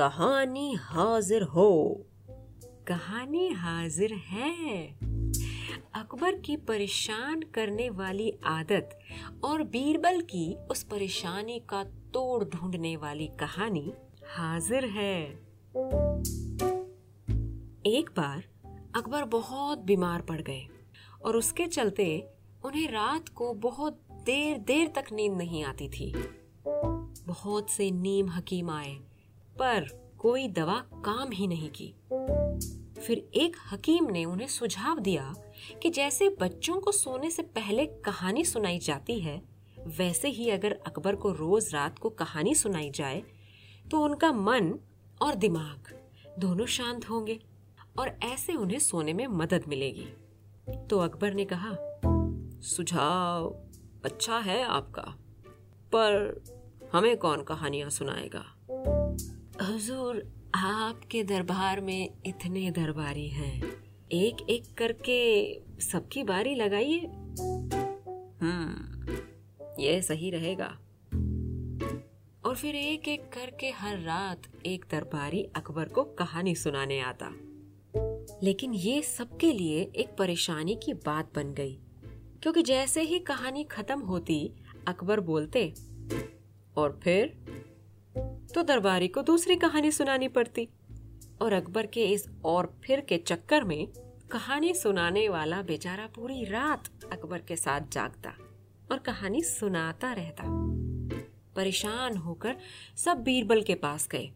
[0.00, 2.00] कहानी हाजिर हो।
[2.88, 4.86] कहानी हाजिर है।
[5.94, 8.98] अकबर की परेशान करने वाली आदत
[9.44, 13.92] और बीरबल की उस परेशानी का तोड़ ढूँढने वाली कहानी
[14.28, 15.24] हाजिर है।
[17.86, 18.44] एक बार
[18.96, 20.66] अकबर बहुत बीमार पड़ गए
[21.24, 22.28] और उसके चलते
[22.64, 26.14] उन्हें रात को बहुत देर देर तक नींद नहीं आती थी।
[27.26, 28.98] बहुत से नीम हकीम आए
[29.58, 31.94] पर कोई दवा काम ही नहीं की।
[33.00, 35.34] फिर एक हकीम ने उन्हें सुझाव दिया
[35.82, 39.40] कि जैसे बच्चों को सोने से पहले कहानी सुनाई जाती है,
[39.98, 43.22] वैसे ही अगर अकबर को रोज रात को कहानी सुनाई जाए
[43.90, 44.72] तो उनका मन
[45.22, 45.92] और दिमाग
[46.38, 47.38] दोनों शांत होंगे
[47.98, 50.06] और ऐसे उन्हें सोने में मदद मिलेगी।
[50.90, 51.76] तो अकबर ने कहा,
[52.62, 53.48] सुझाव
[54.04, 55.02] अच्छा है आपका,
[55.94, 56.42] पर
[56.92, 58.44] हमें कौन कहानियाँ सुनाएगा?
[59.78, 63.62] हुजूर, आपके दरबार में इतने दरबारी हैं।
[64.12, 67.00] एक एक करके सबकी बारी लगाइए।
[68.42, 69.12] हम्म
[69.78, 70.78] ये सही रहेगा।
[72.44, 77.30] और फिर एक एक करके हर रात एक दरबारी अकबर को कहानी सुनाने आता।
[78.42, 81.78] लेकिन ये सबके लिए एक परेशानी की बात बन गई,
[82.42, 84.52] क्योंकि जैसे ही कहानी खत्म होती,
[84.88, 85.74] अकबर बोलते,
[86.76, 87.48] और फिर
[88.54, 90.68] तो दरबारी को दूसरी कहानी सुनानी पड़ती।
[91.42, 93.88] और अकबर के इस और फिर के चक्कर में
[94.30, 98.34] कहानी सुनाने वाला बेचारा पूरी रात अकबर के साथ जागता
[98.92, 100.44] और कहानी सुनाता रहता।
[101.56, 102.56] परेशान होकर
[102.96, 104.30] सब बीरबल के पास गए।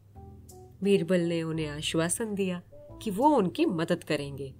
[0.82, 2.62] बीरबल ने उन्हें आश्वासन दिया
[3.02, 4.54] कि वो उनकी मदद करेंगे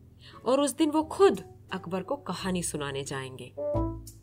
[0.45, 3.55] और उस दिन वो खुद अकबर को कहानी सुनाने जाएँगे।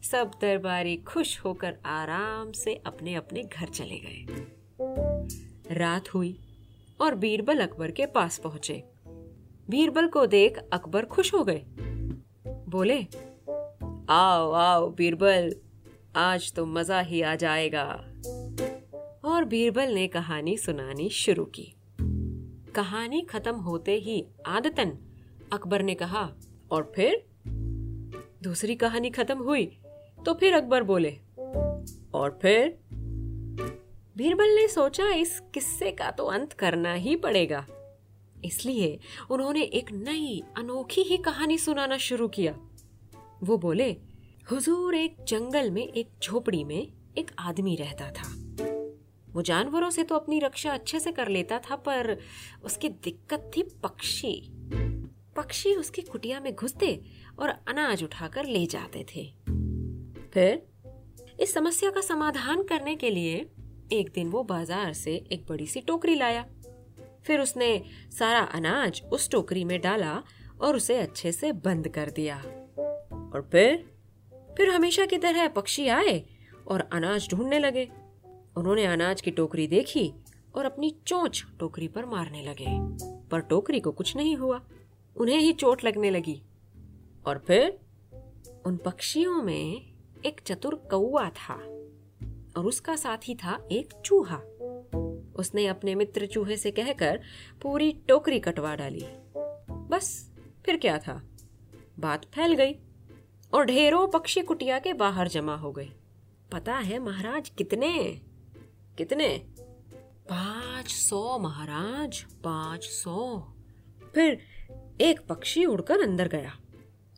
[0.07, 4.25] सब दरबारी खुश होकर आराम से अपने अपने घर चले गए।
[5.71, 6.39] रात हुई
[7.01, 8.83] और बीरबल अकबर के पास पहुँचे।
[9.69, 11.63] बीरबल को देख अकबर खुश हो गए।
[12.69, 13.01] बोले,
[14.09, 15.55] आओ आओ बीरबल,
[16.15, 18.05] आज तो मज़ा ही आ जाएगा।
[19.25, 21.73] और बीरबल ने कहानी सुनानी शुरू की।
[22.75, 24.97] कहानी खत्म होते ही आदतन
[25.53, 26.33] अकबर ने कहा,
[26.71, 27.25] और फिर?
[28.43, 29.65] दूसरी कहानी खत्म हुई
[30.25, 31.11] तो फिर अकबर बोले,
[32.13, 32.79] और फिर?
[34.19, 37.65] बीरबल ने सोचा, इस किस्से का तो अंत करना ही पड़ेगा।
[38.45, 38.99] इसलिए
[39.29, 42.59] उन्होंने एक नई, अनोखी ही कहानी सुनाना शुरू किया।
[43.43, 43.91] वो बोले,
[44.51, 48.35] हुजूर एक जंगल में, एक झोपड़ी में एक आदमी रहता था।
[49.31, 52.17] वो जानवरों से तो अपनी रक्षा अच्छे से कर लेता था, पर
[52.63, 54.51] उसकी दिक्कत थी पक्षी।
[55.35, 57.01] पक्षी उसकी कुटिया में घुसते
[57.39, 59.33] और अनाज उठाकर ले जाते थे।
[60.33, 60.67] फिर
[61.39, 63.49] इस समस्या का समाधान करने के लिए
[63.91, 66.45] एक दिन वो बाज़ार से एक बड़ी सी टोकरी लाया।
[67.25, 67.83] फिर उसने
[68.19, 70.23] सारा अनाज उस टोकरी में डाला
[70.61, 72.37] और उसे अच्छे से बंद कर दिया।
[73.33, 73.91] और फिर?
[74.57, 76.25] फिर हमेशा की तरह पक्षी आए
[76.67, 77.89] और अनाज ढूँढने लगे।
[78.57, 80.13] उन्होंने अनाज की टोकरी देखी
[80.55, 82.65] और अपनी चोंच टोकरी पर मारने लगे।
[83.27, 84.61] पर टोकरी को कुछ नहीं हुआ।
[85.17, 86.41] उन्हें ही चोट लगने लगी।
[87.25, 87.79] और फिर?
[88.65, 89.91] उन पक्षियों में
[90.25, 91.78] एक चतुर कौआ था।
[92.59, 94.37] और उसका साथी था एक चूहा।
[95.35, 97.19] उसने अपने मित्र चूहे से कहकर
[97.61, 99.05] पूरी टोकरी कटवा डाली।
[99.87, 100.31] बस,
[100.65, 101.23] फिर क्या था?
[101.99, 102.75] बात फैल गई
[103.53, 105.89] और ढेरों पक्षी कुटिया के बाहर जमा हो गए।
[106.51, 108.21] पता है महाराज कितने?
[108.97, 109.45] कितने?
[110.29, 113.47] पाँच सौ महाराज, पाँच सौ।
[114.15, 114.39] फिर
[115.01, 116.57] एक पक्षी उड़कर अंदर गया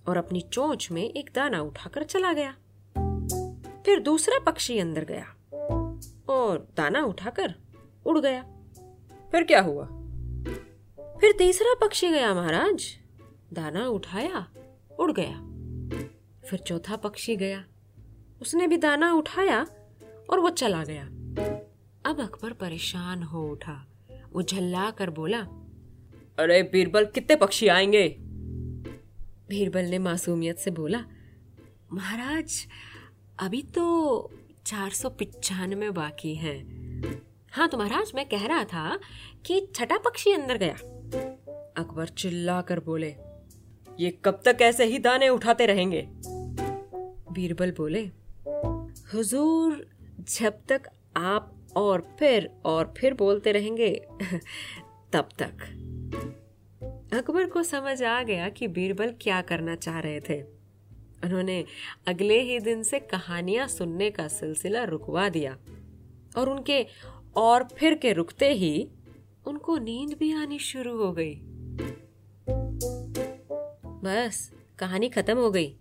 [0.08, 2.56] और अपनी चोंच में एक दाना उठाकर चला गया।
[3.86, 5.36] फिर दूसरा पक्षी अंदर गया
[6.30, 7.56] और दाना उठाकर
[8.06, 8.44] उड़ गया।
[9.32, 9.86] फिर क्या हुआ?
[11.20, 12.98] फिर तीसरा पक्षी गया महाराज।
[13.54, 14.48] दाना उठाया,
[15.00, 15.38] उड़ गया।
[16.50, 17.66] फिर चौथा पक्षी गया।
[18.42, 19.68] उसने भी दाना उठाया
[20.30, 21.04] और वो चला गया।
[22.06, 23.88] अब अकबर परेशान हो उठा।
[24.34, 25.40] वो झल्ला कर बोला,
[26.40, 28.18] अरे, बीरबल, कितने पक्षी आएँगे?
[29.50, 31.06] बीरबल ने मासूमियत से बोला,
[31.94, 32.68] महाराज
[33.42, 34.32] अभी तो
[34.66, 36.60] चार सौ पिचानवे बाकी है।
[37.52, 39.00] हाँ तो महाराज, मैं कह रहा था
[39.46, 40.74] कि छठा पक्षी अंदर गया।
[41.78, 43.16] अकबर चिल्ला कर बोले,
[44.00, 46.08] ये कब तक ऐसे ही दाने उठाते रहेंगे?
[47.32, 48.12] बीरबल बोले,
[49.14, 49.88] हुजूर,
[50.20, 50.82] जब तक
[51.18, 54.06] आप और फिर और फिर बोलते रहेंगे,
[55.14, 55.58] तब तक।
[57.14, 60.61] अकबर को समझ आ गया कि बीरबल क्या करना चाह रहे थे।
[61.24, 61.66] उन्होंने
[62.08, 65.58] अगले ही दिन से कहानियाँ सुनने का सिलसिला रुकवा दिया
[66.38, 66.86] और उनके
[67.36, 68.90] और फिर के रुकते ही
[69.48, 71.42] उनको नींद भी आनी शुरू हो गई।
[74.04, 75.78] बस, कहानी खत्म हो गई।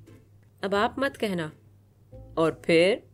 [0.64, 1.52] अब आप मत कहना।
[2.38, 3.09] और फिर?